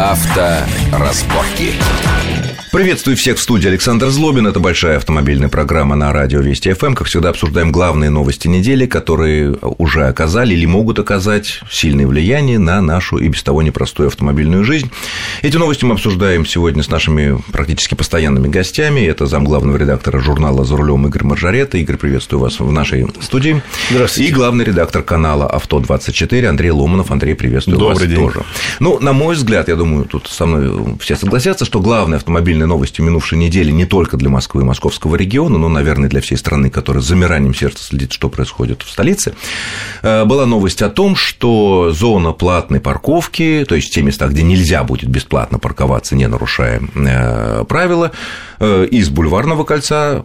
Авторазборки. 0.00 1.74
Приветствую 2.72 3.16
всех 3.16 3.36
в 3.36 3.42
студии 3.42 3.66
Александр 3.66 4.10
Злобин. 4.10 4.46
Это 4.46 4.60
большая 4.60 4.98
автомобильная 4.98 5.48
программа 5.48 5.96
на 5.96 6.12
радио 6.12 6.38
Вести 6.38 6.72
ФМ. 6.72 6.94
Как 6.94 7.08
всегда, 7.08 7.30
обсуждаем 7.30 7.72
главные 7.72 8.10
новости 8.10 8.46
недели, 8.46 8.86
которые 8.86 9.58
уже 9.78 10.06
оказали 10.06 10.54
или 10.54 10.66
могут 10.66 11.00
оказать 11.00 11.62
сильное 11.68 12.06
влияние 12.06 12.60
на 12.60 12.80
нашу 12.80 13.18
и 13.18 13.26
без 13.26 13.42
того 13.42 13.62
непростую 13.62 14.06
автомобильную 14.06 14.62
жизнь. 14.62 14.88
Эти 15.42 15.56
новости 15.56 15.84
мы 15.84 15.94
обсуждаем 15.94 16.46
сегодня 16.46 16.84
с 16.84 16.88
нашими 16.88 17.42
практически 17.50 17.96
постоянными 17.96 18.46
гостями. 18.46 19.00
Это 19.00 19.26
зам 19.26 19.46
главного 19.46 19.76
редактора 19.76 20.20
журнала 20.20 20.64
«За 20.64 20.76
рулем» 20.76 21.04
Игорь 21.08 21.24
Маржарета. 21.24 21.76
Игорь, 21.76 21.96
приветствую 21.96 22.38
вас 22.38 22.60
в 22.60 22.70
нашей 22.70 23.04
студии. 23.20 23.64
Здравствуйте. 23.90 24.30
И 24.30 24.32
главный 24.32 24.64
редактор 24.64 25.02
канала 25.02 25.48
«Авто-24» 25.48 26.46
Андрей 26.46 26.70
Ломанов. 26.70 27.10
Андрей, 27.10 27.34
приветствую 27.34 27.80
Добрый 27.80 27.98
вас 27.98 28.06
день. 28.06 28.16
тоже. 28.16 28.44
Ну, 28.78 29.00
на 29.00 29.12
мой 29.12 29.34
взгляд, 29.34 29.66
я 29.66 29.74
думаю, 29.74 30.04
тут 30.04 30.28
со 30.28 30.46
мной 30.46 30.96
все 31.00 31.16
согласятся, 31.16 31.64
что 31.64 31.80
главная 31.80 32.18
автомобильная 32.18 32.59
новость 32.66 32.98
минувшей 32.98 33.38
недели 33.38 33.70
не 33.70 33.86
только 33.86 34.16
для 34.16 34.28
Москвы 34.28 34.62
и 34.62 34.64
московского 34.64 35.16
региона, 35.16 35.58
но, 35.58 35.68
наверное, 35.68 36.08
для 36.08 36.20
всей 36.20 36.36
страны, 36.36 36.70
которая 36.70 37.02
с 37.02 37.06
замиранием 37.06 37.54
сердца 37.54 37.84
следит, 37.84 38.12
что 38.12 38.28
происходит 38.28 38.82
в 38.82 38.90
столице, 38.90 39.34
э, 40.02 40.24
была 40.24 40.46
новость 40.46 40.82
о 40.82 40.90
том, 40.90 41.16
что 41.16 41.92
зона 41.92 42.32
платной 42.32 42.80
парковки, 42.80 43.64
то 43.68 43.74
есть 43.74 43.92
те 43.92 44.02
места, 44.02 44.28
где 44.28 44.42
нельзя 44.42 44.84
будет 44.84 45.08
бесплатно 45.08 45.58
парковаться, 45.58 46.14
не 46.14 46.26
нарушая 46.26 46.80
э, 46.94 47.64
правила, 47.64 48.12
э, 48.58 48.86
из 48.90 49.08
Бульварного 49.08 49.64
кольца 49.64 50.24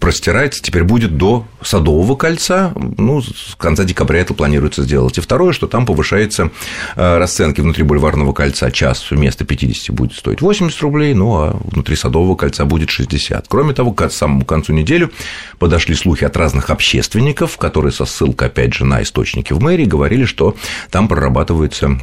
простирается, 0.00 0.62
теперь 0.62 0.84
будет 0.84 1.16
до 1.16 1.46
Садового 1.62 2.14
кольца, 2.16 2.72
ну, 2.96 3.22
с 3.22 3.56
конца 3.58 3.84
декабря 3.84 4.20
это 4.20 4.34
планируется 4.34 4.82
сделать. 4.82 5.18
И 5.18 5.20
второе, 5.20 5.52
что 5.52 5.66
там 5.66 5.84
повышается 5.84 6.50
расценки 6.94 7.60
внутри 7.60 7.82
Бульварного 7.82 8.32
кольца, 8.32 8.70
час 8.70 9.10
вместо 9.10 9.44
50 9.44 9.94
будет 9.94 10.12
стоить 10.12 10.42
80 10.42 10.80
рублей, 10.82 11.14
ну, 11.14 11.35
а 11.36 11.56
внутри 11.64 11.96
Садового 11.96 12.36
кольца 12.36 12.64
будет 12.64 12.90
60. 12.90 13.46
Кроме 13.48 13.74
того, 13.74 13.92
к 13.92 14.08
самому 14.10 14.44
концу 14.44 14.72
недели 14.72 15.10
подошли 15.58 15.94
слухи 15.94 16.24
от 16.24 16.36
разных 16.36 16.70
общественников, 16.70 17.56
которые 17.58 17.92
со 17.92 18.04
ссылкой, 18.04 18.48
опять 18.48 18.74
же, 18.74 18.84
на 18.84 19.02
источники 19.02 19.52
в 19.52 19.60
мэрии 19.60 19.84
говорили, 19.84 20.24
что 20.24 20.56
там 20.90 21.08
прорабатываются 21.08 22.00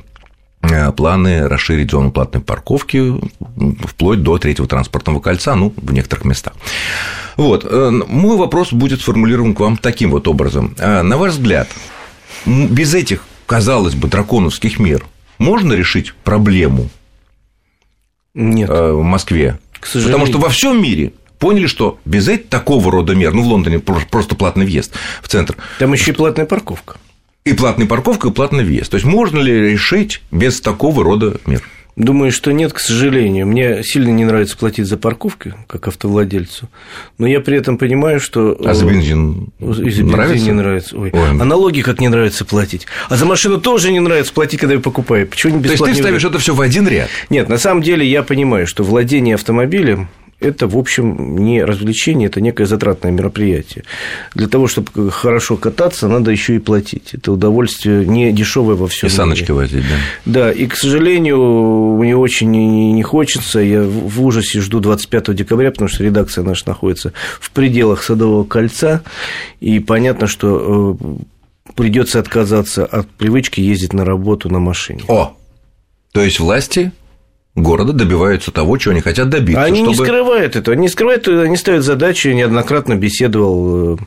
э, 0.61 0.91
планы 0.91 1.47
расширить 1.47 1.91
зону 1.91 2.11
платной 2.11 2.41
парковки 2.41 3.13
вплоть 3.87 4.23
до 4.23 4.37
третьего 4.37 4.67
транспортного 4.67 5.19
кольца, 5.19 5.55
ну, 5.55 5.73
в 5.75 5.93
некоторых 5.93 6.25
местах. 6.25 6.53
Вот, 7.35 7.65
э, 7.65 7.91
мой 8.07 8.37
вопрос 8.37 8.73
будет 8.73 9.01
сформулирован 9.01 9.55
к 9.55 9.59
вам 9.59 9.77
таким 9.77 10.11
вот 10.11 10.27
образом. 10.27 10.75
А, 10.79 11.03
На 11.03 11.17
ваш 11.17 11.33
взгляд, 11.33 11.67
без 12.45 12.93
этих, 12.93 13.23
казалось 13.45 13.95
бы, 13.95 14.07
драконовских 14.07 14.79
мер 14.79 15.05
можно 15.37 15.73
решить 15.73 16.13
проблему 16.23 16.89
Нет. 18.33 18.69
э, 18.69 18.91
в 18.91 19.01
Москве? 19.03 19.59
К 19.79 19.85
сожалению. 19.85 20.19
Потому 20.19 20.25
что 20.31 20.37
во 20.45 20.49
всем 20.49 20.81
мире 20.81 21.13
поняли, 21.39 21.67
что 21.67 21.99
без 22.05 22.27
эт- 22.29 22.47
такого 22.47 22.91
рода 22.91 23.15
мер, 23.15 23.33
ну, 23.33 23.43
в 23.43 23.47
Лондоне 23.47 23.79
про- 23.79 23.99
просто 24.09 24.35
платный 24.35 24.65
въезд 24.65 24.93
в 25.21 25.27
центр, 25.27 25.55
Там 25.79 25.93
еще 25.93 26.11
и 26.11 26.13
платная 26.13 26.45
парковка. 26.45 26.95
и 27.45 27.53
платная 27.53 27.85
парковка, 27.87 28.29
и 28.29 28.31
платный 28.31 28.63
въезд. 28.63 28.91
То 28.91 28.95
есть 28.95 29.05
можно 29.05 29.39
ли 29.39 29.71
решить 29.71 30.21
без 30.31 30.61
такого 30.61 31.03
рода 31.03 31.37
мер? 31.45 31.61
Думаю, 31.95 32.31
что 32.31 32.51
нет, 32.51 32.73
к 32.73 32.79
сожалению. 32.79 33.45
Мне 33.45 33.83
сильно 33.83 34.09
не 34.09 34.25
нравится 34.25 34.57
платить 34.57 34.87
за 34.87 34.97
парковки, 34.97 35.53
как 35.67 35.87
автовладельцу. 35.87 36.67
Но 37.19 37.27
я 37.27 37.39
при 37.39 37.57
этом 37.57 37.77
понимаю, 37.77 38.19
что... 38.19 38.57
А 38.65 38.73
за 38.73 38.85
э, 38.85 38.89
бензин 38.89 39.49
И 39.59 39.65
за 39.73 39.83
бензин 39.83 40.07
нравится? 40.07 40.45
не 40.45 40.51
нравится. 40.53 40.97
Ой. 40.97 41.11
Ой. 41.13 41.29
А 41.29 41.33
налоги 41.45 41.81
как 41.81 41.99
не 41.99 42.07
нравится 42.07 42.45
платить. 42.45 42.87
А 43.09 43.15
за 43.15 43.25
машину 43.25 43.61
тоже 43.61 43.91
не 43.91 43.99
нравится 43.99 44.33
платить, 44.33 44.59
когда 44.59 44.73
я 44.73 44.79
покупаю. 44.79 45.27
Почему 45.27 45.57
не 45.57 45.59
То 45.59 45.65
есть 45.69 45.73
бесплатно? 45.75 45.95
ты 45.95 46.01
ставишь 46.01 46.23
это 46.25 46.39
все 46.39 46.55
в 46.55 46.61
один 46.61 46.87
ряд? 46.87 47.09
Нет, 47.29 47.47
на 47.47 47.59
самом 47.59 47.83
деле 47.83 48.07
я 48.09 48.23
понимаю, 48.23 48.65
что 48.65 48.83
владение 48.83 49.35
автомобилем 49.35 50.09
это, 50.39 50.67
в 50.67 50.77
общем, 50.77 51.37
не 51.37 51.63
развлечение, 51.63 52.27
это 52.27 52.39
некое 52.39 52.65
затратное 52.65 53.11
мероприятие. 53.11 53.83
Для 54.35 54.47
того, 54.47 54.67
чтобы 54.67 55.11
хорошо 55.11 55.57
кататься, 55.57 56.07
надо 56.07 56.31
еще 56.31 56.55
и 56.55 56.59
платить. 56.59 57.13
Это 57.13 57.33
удовольствие 57.33 58.05
не 58.05 58.31
дешевое 58.31 58.75
во 58.75 58.87
всем 58.87 59.09
И 59.09 59.11
саночки 59.11 59.51
возить, 59.51 59.83
да. 60.25 60.43
Да, 60.43 60.51
и, 60.51 60.67
к 60.67 60.75
сожалению, 60.75 61.97
мне 61.97 62.15
очень 62.15 62.51
не 62.51 63.03
хочется. 63.03 63.59
Я 63.59 63.83
в 63.83 64.13
в 64.13 64.25
ужасе 64.25 64.61
жду 64.61 64.79
25 64.79 65.35
декабря, 65.35 65.71
потому 65.71 65.89
что 65.89 66.03
редакция 66.03 66.43
наша 66.43 66.67
находится 66.67 67.13
в 67.39 67.51
пределах 67.51 68.03
Садового 68.03 68.43
кольца. 68.43 69.03
И 69.59 69.79
понятно, 69.79 70.27
что 70.27 70.97
э, 71.01 71.71
придется 71.75 72.19
отказаться 72.19 72.85
от 72.85 73.09
привычки 73.09 73.59
ездить 73.59 73.93
на 73.93 74.05
работу 74.05 74.49
на 74.49 74.59
машине. 74.59 75.03
О! 75.07 75.35
То 76.11 76.21
есть 76.21 76.39
власти 76.39 76.91
города 77.55 77.93
добиваются 77.93 78.51
того, 78.51 78.77
чего 78.77 78.93
они 78.93 79.01
хотят 79.01 79.29
добиться. 79.29 79.61
Они 79.61 79.81
не 79.81 79.93
чтобы- 79.93 80.07
скрывают 80.07 80.55
этого. 80.55 80.73
Они 80.73 80.83
не 80.83 80.89
скрывают, 80.89 81.27
они 81.27 81.55
ставят 81.55 81.83
задачу. 81.83 82.29
Я 82.29 82.35
неоднократно 82.35 82.95
беседовал 82.95 83.95
э, 83.95 83.97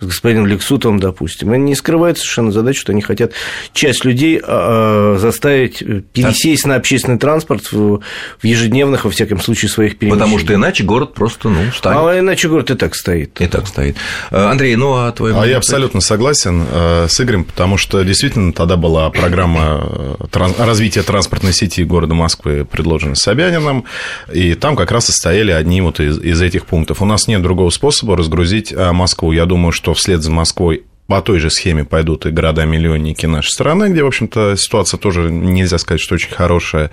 с 0.00 0.06
господином 0.06 0.46
Лексутовым, 0.46 0.98
допустим. 1.00 1.52
Они 1.52 1.64
не 1.64 1.74
скрывают 1.74 2.16
совершенно 2.16 2.50
задачу, 2.50 2.80
что 2.80 2.92
они 2.92 3.02
хотят 3.02 3.32
часть 3.74 4.06
людей 4.06 4.40
а, 4.42 5.16
а, 5.16 5.18
заставить 5.18 5.82
э, 5.82 6.02
пересесть 6.12 6.64
на 6.64 6.76
общественный 6.76 7.18
транспорт 7.18 7.70
в 7.72 8.00
ежедневных, 8.42 9.04
во 9.04 9.10
всяком 9.10 9.38
случае, 9.38 9.68
своих 9.68 9.98
перемещениях. 9.98 10.24
Потому 10.24 10.38
что 10.38 10.54
иначе 10.54 10.84
город 10.84 11.12
просто, 11.12 11.50
ну, 11.50 11.60
станет. 11.72 11.98
А 11.98 12.18
иначе 12.18 12.48
город 12.48 12.70
и 12.70 12.74
так 12.74 12.94
стоит. 12.94 13.38
И 13.38 13.46
так 13.46 13.66
стоит. 13.66 13.96
Э, 14.30 14.46
Андрей, 14.46 14.76
ну 14.76 14.94
а 14.94 15.12
твой 15.12 15.34
А 15.38 15.46
я 15.46 15.58
абсолютно 15.58 16.00
согласен 16.00 16.62
с 16.72 17.20
Игорем, 17.20 17.44
потому 17.44 17.76
что 17.76 18.02
действительно 18.02 18.54
тогда 18.54 18.76
была 18.76 19.10
программа 19.10 20.16
развития 20.58 21.02
транспортной 21.02 21.52
сети 21.52 21.84
города 21.84 22.14
Москвы, 22.14 22.64
предложена 22.64 22.93
Собянином, 23.14 23.84
и 24.32 24.54
там 24.54 24.76
как 24.76 24.90
раз 24.90 25.08
и 25.08 25.12
стояли 25.12 25.50
одни 25.52 25.80
вот 25.80 26.00
из, 26.00 26.18
из 26.18 26.40
этих 26.42 26.66
пунктов. 26.66 27.02
У 27.02 27.04
нас 27.04 27.28
нет 27.28 27.42
другого 27.42 27.70
способа 27.70 28.16
разгрузить 28.16 28.72
э, 28.72 28.92
Москву. 28.92 29.32
Я 29.32 29.46
думаю, 29.46 29.72
что 29.72 29.94
вслед 29.94 30.22
за 30.22 30.30
Москвой 30.30 30.84
по 31.06 31.20
той 31.20 31.38
же 31.38 31.50
схеме 31.50 31.84
пойдут 31.84 32.24
и 32.24 32.30
города-миллионники 32.30 33.26
нашей 33.26 33.50
страны, 33.50 33.90
где, 33.90 34.02
в 34.02 34.06
общем-то, 34.06 34.56
ситуация 34.56 34.96
тоже 34.98 35.30
нельзя 35.30 35.76
сказать, 35.78 36.00
что 36.00 36.14
очень 36.14 36.30
хорошая. 36.30 36.90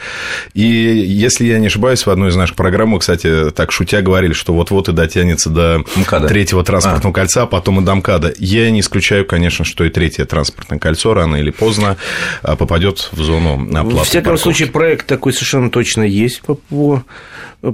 И 0.54 0.64
если 0.64 1.46
я 1.46 1.60
не 1.60 1.68
ошибаюсь, 1.68 2.06
в 2.06 2.10
одной 2.10 2.30
из 2.30 2.36
наших 2.36 2.58
программ, 2.58 2.90
мы, 2.90 3.00
кстати, 3.00 3.52
так 3.52 3.72
шутя 3.72 4.02
говорили, 4.02 4.34
что 4.34 4.54
вот-вот 4.54 4.90
и 4.90 4.92
дотянется 4.92 5.50
до 5.50 5.84
МКАДа. 5.96 6.28
третьего 6.28 6.64
транспортного 6.64 7.14
кольца, 7.14 7.44
а 7.44 7.46
потом 7.46 7.80
и 7.80 7.86
до 7.86 7.96
МКАДа. 7.96 8.34
Я 8.38 8.70
не 8.70 8.82
исключаю, 8.82 9.26
конечно, 9.26 9.64
что 9.64 9.86
и 9.86 9.90
третье 9.90 10.26
транспортное 10.26 10.78
кольцо 10.78 11.14
рано 11.14 11.38
или 11.38 11.52
поздно 11.52 11.96
а, 12.42 12.58
попадет 12.58 13.10
в 13.14 13.22
зону 13.22 13.64
оплаты. 13.64 14.06
В 14.06 14.10
всяком 14.10 14.24
парковки. 14.32 14.44
случае, 14.44 14.68
проект 14.70 15.08
такой 15.08 15.32
совершенно 15.32 15.70
точно 15.70 16.04
есть 16.04 16.42
по, 16.42 16.56
по 16.56 17.04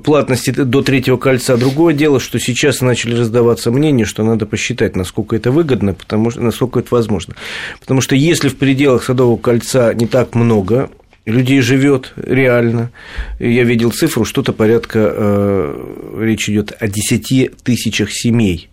платности 0.03 0.49
до 0.49 0.81
третьего 0.81 1.17
кольца. 1.17 1.55
Другое 1.55 1.93
дело, 1.93 2.19
что 2.19 2.39
сейчас 2.39 2.81
начали 2.81 3.15
раздаваться 3.15 3.71
мнения, 3.71 4.05
что 4.05 4.23
надо 4.23 4.45
посчитать, 4.45 4.95
насколько 4.95 5.35
это 5.35 5.51
выгодно, 5.51 5.93
потому 5.93 6.26
что, 6.31 6.41
насколько 6.41 6.79
это 6.79 6.89
возможно. 6.91 7.35
Потому 7.79 8.01
что 8.01 8.15
если 8.15 8.49
в 8.49 8.57
пределах 8.57 9.03
Садового 9.03 9.37
кольца 9.37 9.93
не 9.93 10.07
так 10.07 10.35
много 10.35 10.89
людей 11.25 11.61
живет 11.61 12.13
реально, 12.15 12.91
я 13.39 13.63
видел 13.63 13.91
цифру, 13.91 14.25
что-то 14.25 14.53
порядка, 14.53 15.13
э, 15.13 16.19
речь 16.19 16.49
идет 16.49 16.75
о 16.79 16.87
10 16.87 17.51
тысячах 17.63 18.11
семей, 18.11 18.69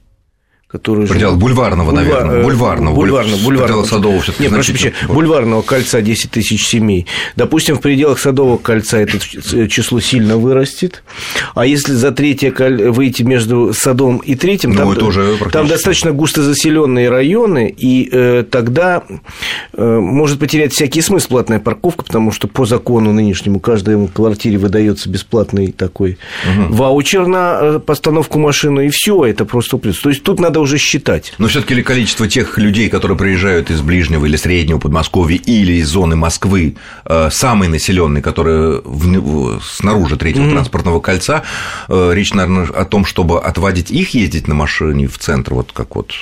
которые 0.75 1.07
В 1.07 1.11
пределах 1.11 1.35
живут- 1.35 1.43
бульварного, 1.45 1.93
Бульва- 1.93 1.95
наверное. 1.95 2.41
э, 2.41 2.43
Бульварного. 2.43 2.95
Бульварного, 2.97 3.37
бульварного. 3.45 3.85
Садового 3.85 4.21
всё-таки 4.21 4.43
Нет, 4.43 4.53
прошу 4.53 4.73
прощения, 4.73 4.95
бульварного 5.07 5.63
кольца 5.63 6.03
10 6.03 6.33
тысяч 6.33 6.67
семей. 6.67 7.07
Допустим, 7.37 7.77
в 7.77 7.81
пределах 7.81 8.19
Садового 8.19 8.57
кольца 8.57 8.99
это 8.99 9.19
число 9.69 10.01
сильно 10.01 10.37
вырастет. 10.37 11.05
А 11.55 11.65
если 11.65 11.93
за 11.93 12.11
третье 12.11 12.51
коль- 12.51 12.91
выйти 12.91 13.23
между 13.23 13.73
Садом 13.73 14.17
и 14.19 14.35
третьим, 14.35 14.71
Ну, 14.73 14.77
там, 14.79 14.91
это 14.91 15.05
уже 15.05 15.37
там 15.53 15.69
достаточно 15.69 16.11
густо 16.11 16.43
заселенные 16.43 17.09
районы, 17.09 17.73
и 17.77 18.09
э, 18.11 18.43
тогда 18.51 19.05
э, 19.75 19.99
может 20.01 20.41
потерять 20.41 20.73
всякий 20.73 21.03
смысл 21.03 21.29
платная 21.29 21.61
парковка, 21.61 22.03
потому 22.05 22.33
что 22.33 22.49
по 22.49 22.67
закону 22.67 23.13
нынешнему 23.13 23.61
каждой 23.61 24.09
квартире 24.09 24.59
выдается 24.59 25.09
бесплатный 25.09 25.71
такой 25.71 26.19
ваучер 26.69 27.27
на 27.29 27.59
э, 27.61 27.79
постановку 27.79 28.41
машины, 28.41 28.87
и 28.87 28.91
все, 28.91 29.25
это 29.25 29.45
просто 29.45 29.77
плюс. 29.79 30.01
То 30.01 30.09
есть 30.09 30.25
тут 30.25 30.41
надо 30.41 30.64
уже 30.65 30.79
считать. 30.79 31.33
Но 31.39 31.47
все-таки 31.49 31.75
ли 31.75 31.83
количество 31.83 32.27
тех 32.27 32.59
людей, 32.59 32.89
которые 32.89 33.17
приезжают 33.17 33.71
из 33.71 33.81
ближнего 33.81 34.27
или 34.27 34.37
среднего 34.37 34.79
Подмосковья 34.79 35.37
или 35.37 35.75
из 35.75 35.89
зоны 35.89 36.17
Москвы, 36.17 36.75
э, 37.05 37.29
самый 37.31 37.69
населенный, 37.69 38.21
которые 38.23 38.81
в- 38.85 39.61
снаружи 39.63 40.17
третьего 40.17 40.51
транспортного 40.51 41.01
кольца, 41.01 41.43
э, 41.89 42.11
речь, 42.15 42.33
наверное, 42.35 42.67
о 42.67 42.85
том, 42.85 43.05
чтобы 43.05 43.41
отводить 43.41 43.91
их 43.91 44.11
ездить 44.15 44.49
на 44.49 44.55
машине 44.55 45.07
в 45.07 45.19
центр, 45.19 45.55
вот 45.55 45.71
как 45.73 45.95
вот. 45.97 46.13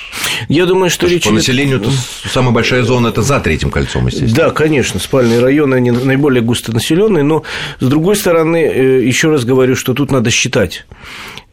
Я 0.49 0.65
думаю, 0.65 0.89
что 0.89 1.01
Потому 1.01 1.13
речь 1.15 1.23
по 1.23 1.31
населению 1.31 1.77
это 1.81 1.89
самая 2.29 2.51
большая 2.51 2.83
зона 2.83 3.07
это 3.07 3.21
за 3.21 3.39
третьим 3.39 3.71
кольцом, 3.71 4.05
естественно. 4.07 4.35
Да, 4.35 4.51
конечно, 4.51 4.99
спальные 4.99 5.39
районы 5.39 5.75
они 5.75 5.91
наиболее 5.91 6.41
густонаселенные, 6.43 7.23
но 7.23 7.43
с 7.79 7.85
другой 7.87 8.15
стороны, 8.15 8.57
э, 8.57 9.03
еще 9.05 9.29
раз 9.29 9.45
говорю, 9.45 9.75
что 9.75 9.93
тут 9.93 10.11
надо 10.11 10.29
считать. 10.29 10.85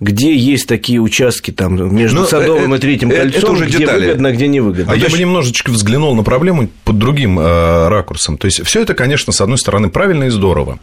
Где 0.00 0.34
есть 0.34 0.66
такие 0.66 0.98
участки 0.98 1.50
там 1.50 1.94
между 1.94 2.20
Но 2.20 2.26
Садовым 2.26 2.72
это, 2.72 2.86
и 2.86 2.90
Третьим 2.90 3.10
кольцом, 3.10 3.42
это 3.42 3.52
уже 3.52 3.66
где 3.66 3.78
детали. 3.78 4.06
выгодно, 4.06 4.28
а 4.30 4.32
где 4.32 4.48
не 4.48 4.60
выгодно. 4.60 4.92
А 4.92 4.96
я 4.96 5.08
бы 5.10 5.18
немножечко 5.18 5.70
взглянул 5.70 6.14
на 6.14 6.22
проблему 6.22 6.68
под 6.84 6.98
другим 6.98 7.38
э, 7.38 7.88
ракурсом. 7.88 8.38
То 8.38 8.46
есть, 8.46 8.64
все 8.64 8.80
это, 8.80 8.94
конечно, 8.94 9.32
с 9.32 9.40
одной 9.42 9.58
стороны, 9.58 9.90
правильно 9.90 10.24
и 10.24 10.30
здорово. 10.30 10.78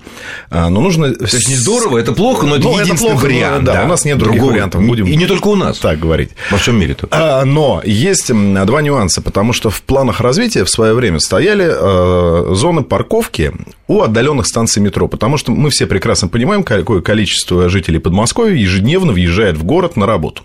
А, 0.52 0.70
но 0.70 0.82
нужно... 0.82 1.14
То 1.16 1.24
есть, 1.24 1.50
не 1.50 1.56
здорово, 1.56 1.98
это 1.98 2.12
плохо, 2.14 2.46
но 2.46 2.58
это 2.58 2.66
ну, 2.66 2.80
единственный 2.80 3.08
это 3.08 3.14
плохо, 3.14 3.26
вариант. 3.26 3.64
Да, 3.64 3.74
да, 3.74 3.84
у 3.86 3.88
нас 3.88 4.06
нет 4.06 4.20
других 4.20 4.36
Другого. 4.36 4.54
вариантов. 4.54 4.86
Будем 4.86 5.08
и 5.08 5.16
не 5.16 5.26
только 5.26 5.48
у 5.48 5.56
нас. 5.56 5.80
Так 5.80 6.00
говорить. 6.00 6.30
Во 6.52 6.58
всем 6.60 6.80
мире 6.80 6.94
только. 6.94 7.18
А, 7.18 7.44
но 7.44 7.82
есть 7.84 8.32
два 8.32 8.82
нюанса, 8.84 9.22
потому 9.22 9.52
что 9.52 9.72
в 9.72 9.82
планах 9.82 10.22
развития 10.22 10.64
в 10.64 10.70
свое 10.70 10.94
время 10.94 11.20
стояли 11.20 11.68
э, 11.68 12.54
зоны 12.54 12.84
парковки 12.84 13.52
у 13.88 14.02
отдаленных 14.02 14.46
станций 14.46 14.82
метро, 14.82 15.08
потому 15.08 15.38
что 15.38 15.52
мы 15.52 15.70
все 15.72 15.88
прекрасно 15.88 16.28
понимаем, 16.28 16.64
какое 16.64 17.02
количество 17.02 17.70
жителей 17.70 18.00
Подмосковья 18.00 18.54
ежедневно 18.54 19.07
въезжает 19.14 19.58
в 19.58 19.64
город 19.64 19.96
на 19.96 20.06
работу. 20.06 20.44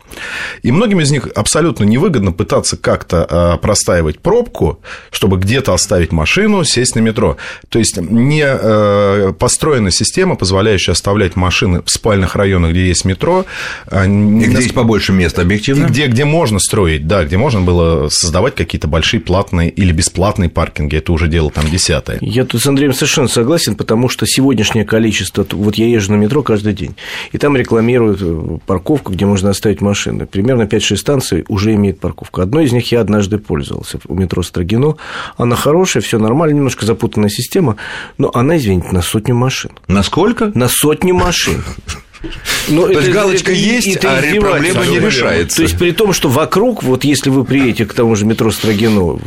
И 0.63 0.73
многим 0.73 1.01
из 1.01 1.11
них 1.11 1.29
абсолютно 1.35 1.85
невыгодно 1.85 2.33
пытаться 2.33 2.77
как-то 2.77 3.59
простаивать 3.63 4.19
пробку, 4.19 4.81
чтобы 5.11 5.39
где-то 5.39 5.75
оставить 5.75 6.13
машину, 6.13 6.65
сесть 6.65 6.95
на 6.95 7.01
метро. 7.01 7.37
То 7.69 7.79
есть 7.79 7.97
не 7.97 9.33
построена 9.35 9.91
система, 9.91 10.37
позволяющая 10.37 10.93
оставлять 10.93 11.37
машины 11.37 11.83
в 11.85 11.91
спальных 11.91 12.37
районах, 12.37 12.73
где 12.73 12.87
есть 12.87 13.05
метро. 13.05 13.47
И 13.91 13.97
где 13.97 14.57
есть 14.57 14.75
побольше 14.75 15.13
места, 15.13 15.43
объективно. 15.43 15.87
И 15.87 15.89
где, 15.89 16.07
где 16.07 16.25
можно 16.25 16.59
строить, 16.59 17.07
да, 17.07 17.25
где 17.25 17.37
можно 17.37 17.61
было 17.61 18.09
создавать 18.09 18.55
какие-то 18.55 18.89
большие 18.89 19.21
платные 19.21 19.71
или 19.71 19.93
бесплатные 19.93 20.51
паркинги. 20.51 20.97
Это 20.97 21.13
уже 21.13 21.29
дело 21.29 21.51
там 21.51 21.69
десятое. 21.71 22.19
Я 22.21 22.45
тут 22.45 22.63
с 22.63 22.67
Андреем 22.67 22.93
совершенно 22.93 23.29
согласен, 23.29 23.75
потому 23.75 24.09
что 24.09 24.27
сегодняшнее 24.27 24.85
количество... 24.85 25.47
Вот 25.51 25.77
я 25.77 25.87
езжу 25.87 26.13
на 26.13 26.17
метро 26.17 26.43
каждый 26.43 26.73
день, 26.73 26.95
и 27.33 27.39
там 27.39 27.57
рекламируют 27.57 28.52
парковку, 28.59 29.13
где 29.13 29.27
можно 29.27 29.51
оставить 29.51 29.81
машины. 29.81 30.27
Примерно 30.27 30.63
5-6 30.63 30.97
станций 30.97 31.45
уже 31.49 31.75
имеет 31.75 32.01
парковку. 32.01 32.41
Одной 32.41 32.65
из 32.65 32.73
них 32.73 32.91
я 32.93 33.01
однажды 33.01 33.39
пользовался 33.39 33.99
у 34.09 34.15
метро 34.15 34.43
Строгино. 34.43 34.97
Она 35.37 35.57
хорошая, 35.57 36.03
все 36.03 36.19
нормально, 36.19 36.55
немножко 36.55 36.87
запутанная 36.87 37.29
система, 37.29 37.77
но 38.19 38.31
она, 38.35 38.57
извините, 38.57 38.89
на 38.93 39.03
сотню 39.03 39.35
машин. 39.35 39.73
На 39.89 40.03
сколько? 40.03 40.53
На 40.55 40.69
сотню 40.69 41.15
машин. 41.15 41.63
Ну, 42.69 42.83
То 42.83 42.91
это, 42.91 43.01
есть 43.01 43.13
галочка 43.13 43.53
это, 43.53 43.61
есть, 43.61 43.97
это 43.97 44.19
а 44.19 44.41
проблема 44.41 44.85
не 44.87 44.99
решается. 44.99 45.57
То 45.57 45.63
есть 45.63 45.79
при 45.79 45.91
том, 45.93 46.13
что 46.13 46.29
вокруг, 46.29 46.83
вот 46.83 47.05
если 47.05 47.31
вы 47.31 47.45
приедете 47.45 47.87
к 47.87 47.95
тому 47.95 48.15
же 48.15 48.25
метро 48.25 48.51
Строгино 48.51 49.19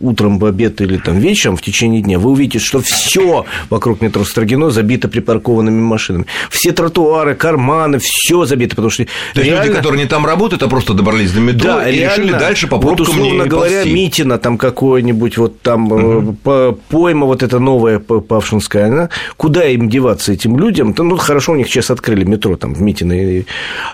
утром, 0.00 0.38
в 0.38 0.44
обед 0.44 0.80
или 0.80 0.96
там 0.96 1.18
вечером 1.18 1.56
в 1.56 1.62
течение 1.62 2.02
дня, 2.02 2.18
вы 2.18 2.30
увидите, 2.30 2.58
что 2.58 2.80
все 2.80 3.44
вокруг 3.70 4.00
метро 4.00 4.24
Строгино 4.24 4.70
забито 4.70 5.08
припаркованными 5.08 5.80
машинами. 5.80 6.26
Все 6.50 6.72
тротуары, 6.72 7.34
карманы, 7.34 7.98
все 8.00 8.44
забито, 8.44 8.76
потому 8.76 8.90
что 8.90 9.04
То 9.04 9.42
реально... 9.42 9.54
есть 9.54 9.66
люди, 9.68 9.76
которые 9.76 10.02
не 10.02 10.08
там 10.08 10.26
работают, 10.26 10.62
а 10.62 10.68
просто 10.68 10.94
добрались 10.94 11.32
до 11.32 11.40
метро 11.40 11.74
да, 11.74 11.88
и 11.88 11.98
реально, 11.98 12.22
решили 12.22 12.38
дальше 12.38 12.66
по 12.66 12.78
пробкам 12.78 13.06
вот, 13.06 13.08
условно 13.08 13.42
не 13.42 13.48
говоря, 13.48 13.82
ползти. 13.82 13.92
Митина 13.92 14.38
там 14.38 14.58
какое-нибудь, 14.58 15.38
вот 15.38 15.60
там 15.60 15.92
угу. 15.92 16.78
пойма 16.88 17.26
вот 17.26 17.42
эта 17.42 17.58
новая 17.58 17.98
Павшинская, 17.98 18.86
она, 18.86 19.10
куда 19.36 19.64
им 19.66 19.88
деваться 19.88 20.32
этим 20.32 20.58
людям? 20.58 20.94
Ну, 20.96 21.16
хорошо, 21.16 21.52
у 21.52 21.56
них 21.56 21.68
сейчас 21.68 21.90
открыли 21.90 22.24
метро 22.24 22.56
там 22.64 22.74
в 22.74 22.80
Митино. 22.80 23.44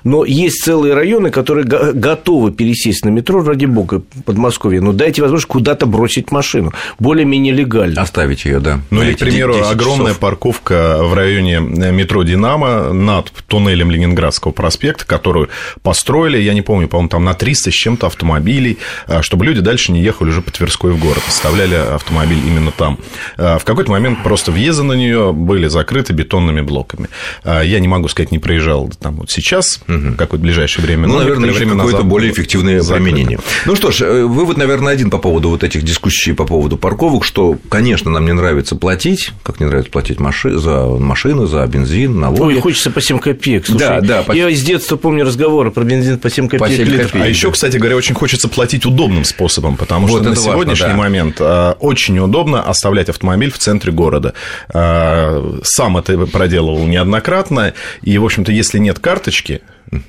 Но 0.04 0.24
есть 0.24 0.62
целые 0.62 0.94
районы, 0.94 1.30
которые 1.30 1.64
готовы 1.64 2.52
пересесть 2.52 3.04
на 3.04 3.10
метро, 3.10 3.42
ради 3.42 3.66
бога, 3.66 4.02
Подмосковье. 4.24 4.80
Но 4.80 4.92
дайте 4.92 5.22
возможность 5.22 5.48
куда-то 5.48 5.86
бросить 5.86 6.30
машину. 6.30 6.72
Более-менее 7.00 7.52
легально. 7.52 8.00
Оставить 8.00 8.44
ее, 8.44 8.60
да. 8.60 8.80
Ну, 8.90 9.02
или, 9.02 9.14
к 9.14 9.18
примеру, 9.18 9.56
огромная 9.68 10.08
часов. 10.08 10.20
парковка 10.20 10.98
в 11.02 11.14
районе 11.14 11.58
метро 11.58 12.22
«Динамо» 12.22 12.92
над 12.92 13.32
туннелем 13.48 13.90
Ленинградского 13.90 14.52
проспекта, 14.52 15.04
которую 15.04 15.48
построили, 15.82 16.38
я 16.38 16.54
не 16.54 16.62
помню, 16.62 16.86
по-моему, 16.86 17.08
там 17.08 17.24
на 17.24 17.34
300 17.34 17.70
с 17.70 17.74
чем-то 17.74 18.06
автомобилей, 18.06 18.78
а, 19.06 19.22
чтобы 19.22 19.44
люди 19.46 19.60
дальше 19.60 19.90
не 19.90 20.00
ехали 20.00 20.28
уже 20.28 20.42
по 20.42 20.52
Тверской 20.52 20.92
в 20.92 21.00
город, 21.00 21.22
оставляли 21.26 21.74
автомобиль 21.74 22.38
именно 22.46 22.70
там. 22.70 22.98
А, 23.36 23.58
в 23.58 23.64
какой-то 23.64 23.90
момент 23.90 24.22
просто 24.22 24.52
въезды 24.52 24.84
на 24.84 24.92
нее 24.92 25.32
были 25.32 25.66
закрыты 25.66 26.12
бетонными 26.12 26.60
блоками. 26.60 27.08
Я 27.44 27.80
не 27.80 27.88
могу 27.88 28.06
сказать, 28.08 28.30
не 28.30 28.38
проезжал 28.38 28.59
там 28.98 29.16
вот 29.16 29.30
сейчас, 29.30 29.80
угу. 29.88 30.14
какое-то 30.16 30.42
ближайшее 30.42 30.84
время. 30.84 31.08
Ну, 31.08 31.18
наверное, 31.18 31.50
время 31.52 31.76
какое-то 31.76 32.02
более 32.02 32.32
эффективное 32.32 32.80
закрыто. 32.80 33.04
применение. 33.04 33.38
Ну 33.66 33.76
что 33.76 33.90
ж, 33.90 34.02
э, 34.02 34.24
вывод, 34.24 34.56
наверное, 34.56 34.92
один 34.92 35.10
по 35.10 35.18
поводу 35.18 35.50
вот 35.50 35.64
этих 35.64 35.82
дискуссий 35.82 36.32
по 36.32 36.44
поводу 36.44 36.76
парковок, 36.76 37.24
что, 37.24 37.58
конечно, 37.68 38.10
нам 38.10 38.24
не 38.24 38.32
нравится 38.32 38.76
платить, 38.76 39.32
как 39.42 39.60
не 39.60 39.66
нравится 39.66 39.90
платить 39.90 40.20
маши... 40.20 40.58
за 40.58 40.86
машины, 40.86 41.46
за 41.46 41.66
бензин, 41.66 42.18
налоги. 42.18 42.40
Ой, 42.40 42.60
хочется 42.60 42.90
по 42.90 43.00
7 43.00 43.18
копеек. 43.18 43.66
Слушай, 43.66 43.80
да, 43.80 44.00
да. 44.00 44.22
По... 44.22 44.32
Я 44.32 44.50
с 44.50 44.62
детства 44.62 44.96
помню 44.96 45.24
разговоры 45.24 45.70
про 45.70 45.84
бензин 45.84 46.18
по 46.18 46.30
7 46.30 46.48
копеек. 46.48 46.62
По 46.62 46.68
7 46.68 46.84
копеек 46.84 47.14
а 47.14 47.28
еще, 47.28 47.50
кстати 47.50 47.76
говоря, 47.76 47.96
очень 47.96 48.14
хочется 48.14 48.48
платить 48.48 48.86
удобным 48.86 49.24
способом, 49.24 49.76
потому 49.76 50.06
вот 50.06 50.22
что 50.22 50.30
на 50.30 50.36
сегодняшний 50.36 50.86
важно, 50.86 50.88
да. 50.88 50.96
момент 50.96 51.36
э, 51.40 51.74
очень 51.80 52.18
удобно 52.18 52.62
оставлять 52.62 53.08
автомобиль 53.08 53.50
в 53.50 53.58
центре 53.58 53.92
города. 53.92 54.34
Э, 54.72 55.58
сам 55.62 55.96
это 55.96 56.16
проделывал 56.26 56.86
неоднократно, 56.86 57.74
и, 58.02 58.18
в 58.18 58.24
общем-то, 58.24 58.49
если 58.50 58.78
нет 58.78 58.98
карточки, 58.98 59.62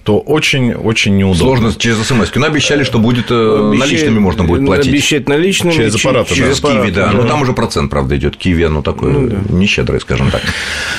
то 0.03 0.19
очень-очень 0.19 1.17
неудобно. 1.17 1.57
Сложно 1.57 1.73
через 1.75 1.97
смс. 2.05 2.29
Но 2.35 2.45
обещали, 2.45 2.83
что 2.83 2.99
будет 2.99 3.31
э, 3.31 3.69
Обещает, 3.69 3.79
наличными 3.79 4.19
можно 4.19 4.43
будет 4.43 4.65
платить. 4.65 4.89
Обещать 4.89 5.27
наличными. 5.27 5.73
Через 5.73 5.95
аппарат. 5.95 6.27
Через 6.27 6.59
да. 6.59 6.69
Киви, 6.69 6.91
да. 6.91 7.07
да. 7.07 7.13
Но 7.13 7.23
там 7.23 7.41
уже 7.41 7.53
процент, 7.53 7.89
правда, 7.89 8.15
идет. 8.15 8.37
Киви, 8.37 8.63
оно 8.63 8.83
такое 8.83 9.11
ну, 9.11 9.27
да. 9.27 9.37
нещедрое, 9.49 9.99
скажем 9.99 10.29
так. 10.29 10.41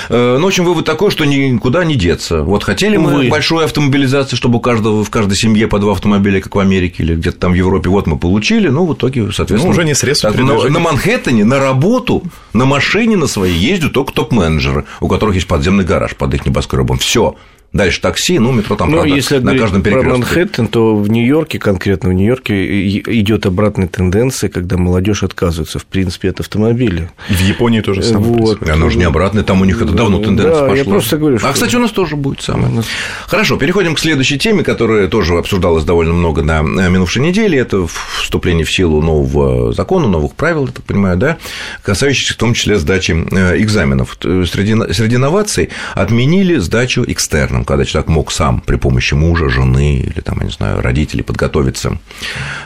Э, 0.09 0.37
ну, 0.39 0.45
в 0.45 0.49
общем, 0.49 0.65
вывод 0.65 0.85
такой, 0.85 1.13
что 1.13 1.25
никуда 1.25 1.85
не 1.85 1.95
деться. 1.95 2.43
Вот 2.43 2.65
хотели 2.65 2.97
мы 2.97 3.13
Увы. 3.13 3.29
большой 3.29 3.65
автомобилизации, 3.65 4.35
чтобы 4.35 4.59
у 4.59 4.61
каждого, 4.61 5.05
в 5.05 5.11
каждой 5.11 5.37
семье 5.37 5.69
по 5.69 5.79
два 5.79 5.93
автомобиля, 5.93 6.41
как 6.41 6.57
в 6.57 6.59
Америке 6.59 7.05
или 7.05 7.15
где-то 7.15 7.39
там 7.39 7.53
в 7.53 7.55
Европе, 7.55 7.89
вот 7.89 8.09
мы 8.09 8.19
получили, 8.19 8.67
ну, 8.67 8.85
в 8.87 8.95
итоге, 8.95 9.31
соответственно... 9.33 9.63
Ну, 9.63 9.79
уже 9.79 9.85
не 9.85 9.95
средства 9.95 10.33
так, 10.33 10.41
на, 10.41 10.69
на 10.69 10.79
Манхэттене 10.81 11.45
на 11.45 11.61
работу, 11.61 12.25
на 12.53 12.65
машине 12.65 13.17
на 13.17 13.29
своей 13.29 13.57
ездят 13.57 13.93
только 13.93 14.13
топ-менеджеры, 14.13 14.87
у 15.01 15.07
которых 15.07 15.37
есть 15.37 15.47
подземный 15.47 15.85
гараж 15.85 16.17
под 16.17 16.35
их 16.35 16.47
небоскребом. 16.47 16.99
Все. 16.99 17.37
Дальше 17.73 18.03
такси, 18.03 18.39
ну, 18.39 18.53
метро 18.53 18.77
там, 18.77 18.91
ну, 18.91 18.99
правда, 18.99 19.15
если 19.15 19.39
на 19.39 19.57
каждом 19.57 19.83
перекрестке. 19.83 20.11
про 20.11 20.19
Манхэттен, 20.19 20.69
то 20.69 20.95
в 20.95 21.09
Нью-Йорке, 21.09 21.59
конкретно 21.59 22.11
в 22.11 22.13
Нью-Йорке, 22.13 22.99
идет 22.99 23.47
обратная 23.47 23.89
тенденция, 23.89 24.51
когда 24.51 24.77
молодежь 24.77 25.23
отказывается, 25.23 25.79
в 25.79 25.87
принципе, 25.87 26.29
от 26.29 26.41
автомобиля. 26.41 27.11
В 27.31 27.41
Японии 27.41 27.81
тоже 27.81 28.03
самое. 28.03 28.31
Вот. 28.31 28.69
Оно 28.69 28.91
же 28.91 28.99
не 28.99 29.05
обратное, 29.05 29.43
там 29.43 29.63
у 29.63 29.65
них 29.65 29.81
это 29.81 29.93
давно 29.93 30.19
тенденция 30.19 30.55
да, 30.55 30.61
пошла. 30.69 30.77
я 30.77 30.85
просто 30.85 31.17
говорю, 31.17 31.39
что... 31.39 31.49
А, 31.49 31.53
кстати, 31.55 31.75
у 31.77 31.79
нас 31.79 31.93
тоже 31.93 32.17
будет 32.17 32.43
самое. 32.43 32.83
Хорошо, 33.27 33.57
переходим 33.57 33.95
к 33.95 33.99
следующей 33.99 34.39
теме, 34.39 34.63
которая 34.63 35.09
тоже 35.09 35.39
обсуждалась 35.39 35.85
довольно 35.85 36.13
много 36.13 36.43
на 36.43 36.63
минувшей 36.63 37.23
неделе. 37.23 37.59
Это 37.59 37.87
вступление 38.33 38.65
в 38.65 38.73
силу 38.73 39.03
нового 39.03 39.75
закона, 39.75 40.09
новых 40.09 40.33
правил, 40.33 40.67
я 40.67 40.73
так 40.73 40.85
понимаю, 40.87 41.19
да, 41.19 41.37
касающихся 41.83 42.33
в 42.33 42.39
том 42.39 42.55
числе 42.55 42.79
сдачи 42.79 43.13
э, 43.13 43.61
экзаменов. 43.61 44.17
Среди, 44.23 44.75
среди 44.95 45.19
новаций 45.19 45.69
отменили 45.95 46.57
сдачу 46.57 47.05
экстерном, 47.07 47.67
когда 47.67 47.85
человек 47.85 48.09
мог 48.09 48.33
сам 48.33 48.61
при 48.61 48.77
помощи 48.77 49.13
мужа, 49.13 49.51
жены 49.51 49.99
или 49.99 50.21
там, 50.21 50.39
я 50.41 50.47
не 50.47 50.51
знаю, 50.51 50.81
родителей 50.81 51.23
подготовиться 51.23 51.99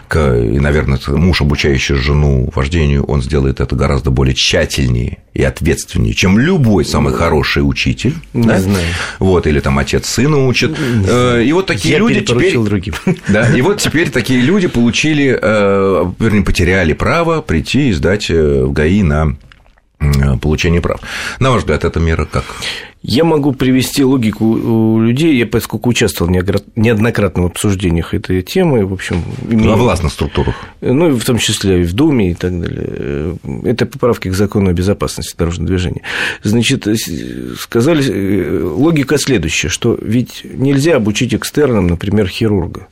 к, 0.07 0.37
и, 0.37 0.61
наверное, 0.61 1.01
муж, 1.09 1.41
обучающий 1.41 1.97
жену 1.97 2.49
вождению, 2.55 3.03
он 3.03 3.21
сделает 3.21 3.59
это 3.59 3.75
гораздо 3.75 4.13
более 4.13 4.37
тщательнее 4.37 5.19
и 5.35 5.43
ответственнее, 5.43 6.15
чем 6.15 6.39
любой 6.39 6.85
самый 6.85 7.13
хороший 7.13 7.69
учитель. 7.69 8.15
Не 8.33 8.47
да? 8.47 8.61
знаю. 8.61 8.87
Вот, 9.19 9.49
или 9.49 9.59
там 9.59 9.81
отец 9.81 10.07
сына 10.07 10.47
учит. 10.47 10.79
И 10.79 11.51
вот 11.53 11.67
такие 11.67 11.95
Я 11.95 11.99
люди 11.99 12.21
теперь... 12.21 12.57
другим. 12.57 12.95
Да, 13.29 13.51
и 13.53 13.61
вот 13.63 13.81
теперь 13.81 14.11
такие 14.11 14.41
люди 14.41 14.69
получили, 14.69 15.39
э, 15.41 15.56
вернее, 16.19 16.43
потеряли 16.43 16.93
право 16.93 17.41
прийти 17.41 17.89
и 17.89 17.93
сдать 17.93 18.31
э, 18.31 18.65
в 18.65 18.73
ГАИ 18.73 19.03
на 19.03 19.37
получение 20.43 20.81
прав. 20.81 21.01
На 21.41 21.51
ваш 21.51 21.61
взгляд, 21.61 21.85
эта 21.85 21.99
мера 22.01 22.27
как? 22.27 22.45
Я 23.09 23.23
могу 23.23 23.53
привести 23.53 24.03
логику 24.03 24.45
у 24.45 25.01
людей, 25.01 25.37
я 25.37 25.47
поскольку 25.47 25.91
участвовал 25.91 26.29
неоднократно 26.31 27.45
в 27.45 27.47
обсуждениях 27.47 28.15
этой 28.15 28.43
темы, 28.43 28.85
в 28.85 28.93
общем... 28.93 29.23
Имею... 29.49 29.71
Во 29.71 29.77
властных 29.77 30.13
структурах. 30.13 30.57
Ну, 30.81 31.17
в 31.17 31.25
том 31.25 31.39
числе 31.39 31.83
и 31.83 31.85
в 31.85 31.93
Думе 31.93 32.33
и 32.33 32.35
так 32.35 32.61
далее. 32.61 33.39
Это 33.65 33.87
поправки 33.87 34.29
к 34.29 34.35
закону 34.35 34.71
о 34.71 34.73
безопасности 34.73 35.37
дорожного 35.37 35.69
движения. 35.69 36.03
Значит, 36.43 36.89
сказали, 37.61 38.59
логика 38.61 39.19
следующая, 39.19 39.69
что 39.69 39.97
ведь 40.03 40.43
нельзя 40.43 40.97
обучить 40.97 41.33
экстерном, 41.33 41.87
например, 41.87 42.27
хирурга. 42.27 42.89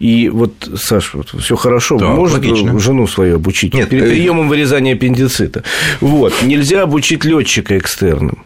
И 0.00 0.30
вот, 0.30 0.52
Саш, 0.76 1.12
вот, 1.12 1.28
все 1.38 1.56
хорошо, 1.56 1.98
да, 1.98 2.08
можно 2.08 2.38
логично. 2.38 2.78
жену 2.78 3.06
свою 3.06 3.36
обучить 3.36 3.74
Нет, 3.74 3.90
перед 3.90 4.04
э, 4.04 4.08
приемом 4.08 4.48
вырезания 4.48 4.94
аппендицита. 4.94 5.62
Вот. 6.00 6.32
Нельзя 6.42 6.82
обучить 6.82 7.24
летчика 7.26 7.76
экстерном. 7.76 8.44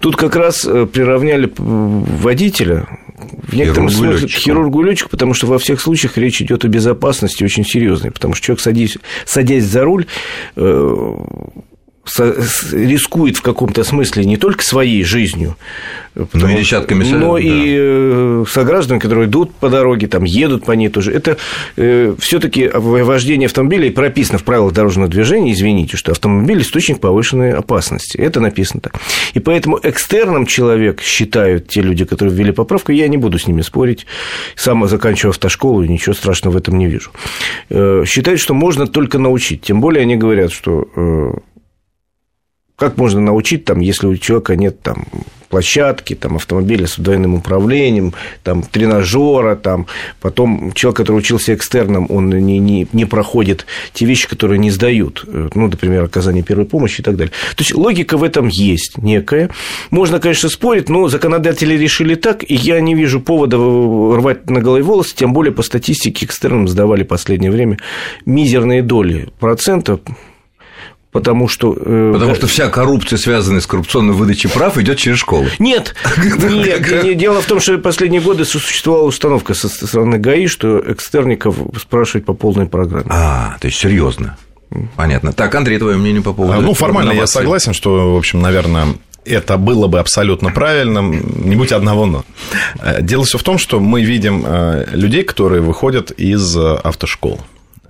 Тут 0.00 0.16
как 0.16 0.34
раз 0.34 0.64
э, 0.64 0.84
приравняли 0.84 1.50
водителя 1.56 2.88
в 3.46 3.54
некотором 3.54 3.88
хирургу 3.88 4.18
смысле 4.18 4.28
к 4.28 4.30
хирургу 4.32 4.82
летчику, 4.82 5.10
потому 5.10 5.32
что 5.32 5.46
во 5.46 5.60
всех 5.60 5.80
случаях 5.80 6.18
речь 6.18 6.42
идет 6.42 6.64
о 6.64 6.68
безопасности 6.68 7.44
очень 7.44 7.64
серьезной, 7.64 8.10
потому 8.10 8.34
что 8.34 8.46
человек, 8.46 8.60
садясь, 8.60 8.98
садясь 9.24 9.64
за 9.64 9.84
руль, 9.84 10.06
э, 10.56 11.14
рискует 12.72 13.36
в 13.36 13.42
каком-то 13.42 13.84
смысле 13.84 14.24
не 14.24 14.36
только 14.36 14.62
своей 14.62 15.04
жизнью, 15.04 15.56
но 16.32 16.48
и 16.48 16.56
десятками 16.56 17.04
но 17.04 17.34
да. 17.34 17.40
и 17.40 17.76
э, 17.78 18.44
сограждан, 18.48 18.98
которые 18.98 19.26
идут 19.26 19.54
по 19.54 19.68
дороге, 19.68 20.06
там 20.06 20.24
едут 20.24 20.64
по 20.64 20.72
ней 20.72 20.88
тоже. 20.88 21.12
Это 21.12 21.36
э, 21.76 22.14
все-таки 22.18 22.70
вождение 22.72 23.46
автомобиля 23.46 23.90
прописано 23.90 24.38
в 24.38 24.44
правилах 24.44 24.72
дорожного 24.72 25.08
движения, 25.08 25.52
извините, 25.52 25.96
что 25.96 26.12
автомобиль 26.12 26.62
источник 26.62 27.00
повышенной 27.00 27.52
опасности. 27.52 28.16
Это 28.16 28.40
написано 28.40 28.80
так. 28.80 28.94
И 29.34 29.40
поэтому 29.40 29.78
экстерном 29.82 30.46
человек 30.46 31.02
считают 31.02 31.68
те 31.68 31.82
люди, 31.82 32.04
которые 32.04 32.34
ввели 32.34 32.52
поправку, 32.52 32.92
я 32.92 33.08
не 33.08 33.16
буду 33.16 33.38
с 33.38 33.46
ними 33.46 33.60
спорить. 33.62 34.06
Сам 34.54 34.86
заканчиваю 34.88 35.30
автошколу, 35.30 35.82
и 35.82 35.88
ничего 35.88 36.14
страшного 36.14 36.54
в 36.54 36.56
этом 36.56 36.78
не 36.78 36.86
вижу. 36.86 37.10
Э, 37.68 38.04
считают, 38.06 38.40
что 38.40 38.54
можно 38.54 38.86
только 38.86 39.18
научить. 39.18 39.62
Тем 39.62 39.80
более 39.80 40.02
они 40.02 40.16
говорят, 40.16 40.52
что 40.52 40.88
как 42.76 42.98
можно 42.98 43.20
научить, 43.20 43.64
там, 43.64 43.80
если 43.80 44.06
у 44.06 44.16
человека 44.16 44.54
нет 44.54 44.80
там, 44.82 45.06
площадки, 45.48 46.14
там, 46.14 46.36
автомобиля 46.36 46.86
с 46.86 46.98
двойным 46.98 47.34
управлением, 47.34 48.12
там, 48.42 48.62
тренажера, 48.62 49.56
там, 49.56 49.86
потом 50.20 50.72
человек, 50.74 50.98
который 50.98 51.16
учился 51.16 51.54
экстерном, 51.54 52.06
он 52.10 52.28
не, 52.28 52.58
не, 52.58 52.86
не 52.92 53.04
проходит 53.06 53.64
те 53.94 54.04
вещи, 54.04 54.28
которые 54.28 54.58
не 54.58 54.70
сдают, 54.70 55.24
ну, 55.26 55.68
например, 55.68 56.04
оказание 56.04 56.42
первой 56.42 56.66
помощи 56.66 57.00
и 57.00 57.04
так 57.04 57.16
далее. 57.16 57.32
То 57.56 57.62
есть 57.62 57.74
логика 57.74 58.18
в 58.18 58.24
этом 58.24 58.48
есть 58.48 58.98
некая. 58.98 59.50
Можно, 59.90 60.20
конечно, 60.20 60.50
спорить, 60.50 60.90
но 60.90 61.08
законодатели 61.08 61.74
решили 61.74 62.14
так, 62.14 62.42
и 62.42 62.54
я 62.54 62.80
не 62.80 62.94
вижу 62.94 63.20
повода 63.20 63.56
рвать 63.56 64.50
на 64.50 64.60
голове 64.60 64.82
волосы, 64.82 65.16
тем 65.16 65.32
более 65.32 65.52
по 65.52 65.62
статистике 65.62 66.26
экстерном 66.26 66.68
сдавали 66.68 67.04
в 67.04 67.08
последнее 67.08 67.50
время 67.50 67.78
мизерные 68.26 68.82
доли 68.82 69.28
процента 69.38 69.98
потому 71.16 71.48
что... 71.48 71.74
Э, 71.74 72.10
потому 72.12 72.34
что 72.34 72.46
вся 72.46 72.68
коррупция, 72.68 73.16
связанная 73.16 73.62
с 73.62 73.66
коррупционной 73.66 74.12
выдачей 74.12 74.50
прав, 74.50 74.76
идет 74.76 74.98
через 74.98 75.16
школу. 75.16 75.46
Нет, 75.58 75.94
нет, 76.26 77.16
дело 77.16 77.40
в 77.40 77.46
том, 77.46 77.58
что 77.58 77.78
последние 77.78 78.20
годы 78.20 78.44
существовала 78.44 79.06
установка 79.06 79.54
со 79.54 79.70
стороны 79.70 80.18
ГАИ, 80.18 80.46
что 80.46 80.78
экстерников 80.92 81.56
спрашивать 81.80 82.26
по 82.26 82.34
полной 82.34 82.66
программе. 82.66 83.06
А, 83.08 83.56
то 83.58 83.66
есть 83.66 83.78
серьезно. 83.78 84.36
Понятно. 84.94 85.32
Так, 85.32 85.54
Андрей, 85.54 85.78
твое 85.78 85.96
мнение 85.96 86.20
по 86.20 86.34
поводу... 86.34 86.60
Ну, 86.60 86.74
формально 86.74 87.12
я 87.12 87.26
согласен, 87.26 87.72
что, 87.72 88.12
в 88.12 88.18
общем, 88.18 88.42
наверное, 88.42 88.88
это 89.24 89.56
было 89.56 89.86
бы 89.86 89.98
абсолютно 89.98 90.50
правильным, 90.50 91.48
не 91.48 91.56
будь 91.56 91.72
одного 91.72 92.04
но. 92.04 92.24
Э, 92.82 93.00
дело 93.00 93.24
все 93.24 93.38
в 93.38 93.42
том, 93.42 93.56
что 93.56 93.80
мы 93.80 94.02
видим 94.02 94.44
э, 94.46 94.84
людей, 94.92 95.22
которые 95.22 95.62
выходят 95.62 96.10
из 96.10 96.54
автошкол. 96.58 97.40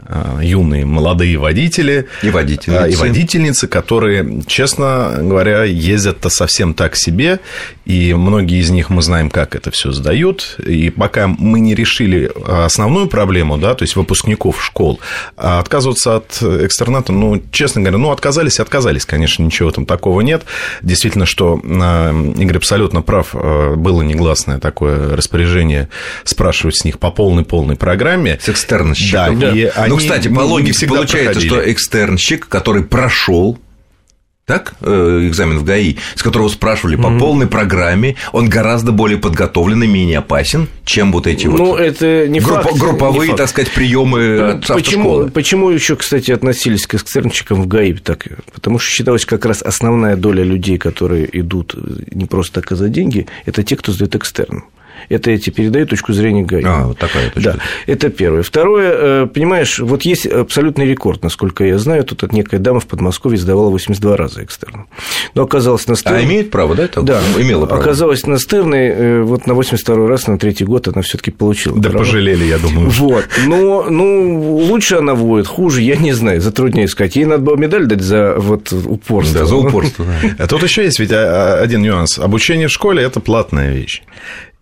Э, 0.09 0.41
юные 0.43 0.85
молодые 0.85 1.37
водители 1.37 2.07
и 2.23 2.31
водительницы. 2.31 2.91
и 2.91 2.97
водительницы, 2.97 3.67
которые, 3.67 4.43
честно 4.47 5.17
говоря, 5.19 5.65
ездят-то 5.65 6.29
совсем 6.29 6.75
так 6.75 6.97
себе, 6.97 7.41
и 7.85 8.15
многие 8.15 8.61
из 8.61 8.71
них 8.71 8.89
мы 8.91 9.03
знаем, 9.03 9.31
как 9.31 9.57
это 9.57 9.71
все 9.71 9.91
сдают, 9.91 10.59
и 10.65 10.91
пока 10.91 11.27
мы 11.27 11.59
не 11.61 11.75
решили 11.75 12.31
основную 12.47 13.09
проблему, 13.09 13.59
да, 13.59 13.75
то 13.75 13.83
есть 13.83 13.97
выпускников 13.97 14.65
школ, 14.65 15.01
а 15.37 15.59
отказываться 15.59 16.17
от 16.17 16.41
экстерната, 16.43 17.13
ну, 17.13 17.43
честно 17.51 17.81
говоря, 17.81 17.99
ну, 17.99 18.11
отказались, 18.11 18.61
отказались, 18.61 19.07
конечно, 19.07 19.43
ничего 19.43 19.71
там 19.73 19.87
такого 19.87 20.21
нет. 20.21 20.45
Действительно, 20.83 21.27
что 21.27 21.61
э, 21.63 22.33
Игорь 22.39 22.59
абсолютно 22.59 23.03
прав, 23.03 23.35
э, 23.35 23.75
было 23.75 24.03
негласное 24.03 24.59
такое 24.59 25.17
распоряжение 25.17 25.89
спрашивать 26.25 26.77
с 26.77 26.85
них 26.85 26.99
по 26.99 27.11
полной-полной 27.11 27.77
программе. 27.77 28.39
С 28.41 28.49
экстернщиков. 28.49 29.39
Да, 29.39 29.49
да. 29.49 29.57
и 29.57 29.65
они 29.65 29.96
ну, 29.97 30.01
кстати, 30.01 30.29
по 30.29 30.41
логике 30.41 30.87
получается, 30.87 31.41
проходили. 31.41 31.49
что 31.49 31.73
экстернщик, 31.73 32.49
который 32.49 32.85
прошел 32.85 33.59
так, 34.47 34.75
э, 34.81 35.27
экзамен 35.27 35.59
в 35.59 35.65
ГАИ, 35.65 35.97
с 36.15 36.23
которого 36.23 36.49
спрашивали 36.49 36.95
по 36.95 37.09
mm-hmm. 37.09 37.19
полной 37.19 37.47
программе, 37.49 38.15
он 38.33 38.49
гораздо 38.49 38.93
более 38.93 39.19
подготовленный, 39.19 39.89
менее 39.89 40.19
опасен, 40.19 40.69
чем 40.85 41.11
вот 41.11 41.27
эти 41.27 41.49
ну, 41.49 41.73
вот 41.73 41.81
это 41.81 42.29
не 42.29 42.39
группа, 42.39 42.63
факт, 42.63 42.79
групповые, 42.79 43.23
не 43.23 43.27
факт. 43.27 43.39
так 43.39 43.49
сказать, 43.49 43.73
приемы 43.73 44.39
от 44.53 44.67
почему, 44.69 45.29
почему 45.31 45.71
еще, 45.71 45.97
кстати, 45.97 46.31
относились 46.31 46.87
к 46.87 46.95
экстернщикам 46.95 47.61
в 47.61 47.67
ГАИ 47.67 47.95
так? 47.95 48.25
Потому 48.55 48.79
что 48.79 48.89
считалось, 48.89 49.25
как 49.25 49.45
раз 49.45 49.63
основная 49.63 50.15
доля 50.15 50.45
людей, 50.45 50.79
которые 50.79 51.29
идут 51.41 51.75
не 52.13 52.27
просто 52.27 52.61
так, 52.61 52.71
а 52.71 52.77
за 52.77 52.89
деньги, 52.89 53.27
это 53.47 53.65
те, 53.65 53.75
кто 53.75 53.91
сдает 53.91 54.15
экстерн. 54.15 54.65
Это 55.09 55.31
эти 55.31 55.51
передают 55.51 55.91
точку 55.91 56.13
зрения 56.13 56.43
ГАИ. 56.43 56.65
А, 56.65 56.87
вот 56.87 56.99
такая 56.99 57.31
точка. 57.31 57.53
Да, 57.53 57.59
это 57.87 58.09
первое. 58.11 58.43
Второе, 58.43 58.93
э, 58.93 59.27
понимаешь, 59.27 59.79
вот 59.79 60.03
есть 60.03 60.27
абсолютный 60.27 60.87
рекорд, 60.87 61.23
насколько 61.23 61.65
я 61.65 61.79
знаю, 61.79 62.05
тут 62.05 62.33
некая 62.33 62.59
дама 62.59 62.81
в 62.81 62.87
Подмосковье 62.87 63.39
сдавала 63.39 63.71
82 63.71 64.17
раза 64.17 64.45
экстерном. 64.45 64.89
Но 65.35 65.43
оказалось 65.43 65.87
на 65.87 65.97
стерне... 65.97 66.19
А 66.19 66.25
имеет 66.25 66.51
право, 66.51 66.75
да? 66.75 66.85
Это 66.85 67.03
да, 67.03 67.21
имела 67.39 67.67
право. 67.67 67.83
Оказалось 67.83 68.27
на 68.27 68.39
стерне, 68.39 68.89
э, 68.89 69.23
вот 69.23 69.47
на 69.47 69.55
82 69.55 70.09
раз, 70.09 70.27
на 70.27 70.39
третий 70.39 70.65
год 70.65 70.89
она 70.89 71.03
все 71.03 71.19
таки 71.19 71.31
получила. 71.31 71.77
Да 71.77 71.91
право. 71.91 72.05
пожалели, 72.05 72.45
я 72.45 72.59
думаю. 72.59 72.91
Вот. 72.91 73.27
Но, 73.47 73.87
ну, 73.89 74.57
лучше 74.67 74.97
она 74.97 75.15
водит, 75.15 75.47
хуже, 75.47 75.83
я 75.83 75.97
не 75.97 76.13
знаю, 76.13 76.41
затрудняюсь 76.41 76.91
сказать. 76.91 77.17
Ей 77.17 77.25
надо 77.25 77.43
было 77.43 77.57
медаль 77.57 77.87
дать 77.87 78.01
за 78.01 78.37
вот 78.39 78.73
упорство. 78.73 79.41
Да, 79.41 79.47
за 79.47 79.57
упорство. 79.57 80.07
А 80.39 80.47
тут 80.47 80.63
еще 80.63 80.85
есть 80.85 80.99
ведь 80.99 81.13
а, 81.13 81.59
а, 81.59 81.63
один 81.63 81.83
нюанс. 81.83 82.19
Обучение 82.19 82.69
в 82.69 82.73
школе– 82.73 83.03
это 83.05 83.21
платная 83.21 83.73
вещь. 83.73 84.03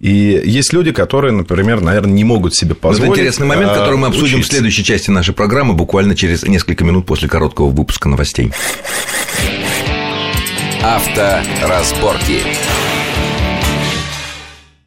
И 0.00 0.42
есть 0.44 0.72
люди, 0.72 0.92
которые, 0.92 1.32
например, 1.32 1.80
наверное, 1.80 2.12
не 2.12 2.24
могут 2.24 2.54
себе 2.54 2.74
позволить. 2.74 3.12
Это 3.12 3.20
интересный 3.20 3.46
момент, 3.46 3.72
а, 3.72 3.74
который 3.76 3.96
мы 3.96 4.08
обсудим 4.08 4.38
учиться. 4.38 4.52
в 4.52 4.54
следующей 4.54 4.84
части 4.84 5.10
нашей 5.10 5.34
программы, 5.34 5.74
буквально 5.74 6.14
через 6.14 6.42
несколько 6.42 6.84
минут 6.84 7.06
после 7.06 7.28
короткого 7.28 7.70
выпуска 7.70 8.08
новостей. 8.08 8.52
Авторазборки. 10.82 12.42